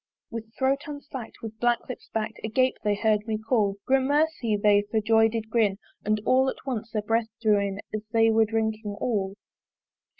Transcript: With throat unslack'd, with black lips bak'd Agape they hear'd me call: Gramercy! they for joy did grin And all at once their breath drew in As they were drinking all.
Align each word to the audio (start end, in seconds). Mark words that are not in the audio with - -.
With 0.31 0.55
throat 0.57 0.81
unslack'd, 0.87 1.35
with 1.43 1.59
black 1.59 1.87
lips 1.87 2.09
bak'd 2.11 2.39
Agape 2.43 2.73
they 2.83 2.95
hear'd 2.95 3.27
me 3.27 3.37
call: 3.37 3.75
Gramercy! 3.85 4.57
they 4.57 4.81
for 4.89 4.99
joy 4.99 5.27
did 5.27 5.51
grin 5.51 5.77
And 6.03 6.19
all 6.25 6.49
at 6.49 6.65
once 6.65 6.89
their 6.89 7.03
breath 7.03 7.27
drew 7.39 7.59
in 7.59 7.79
As 7.93 8.01
they 8.11 8.31
were 8.31 8.45
drinking 8.45 8.95
all. 8.99 9.35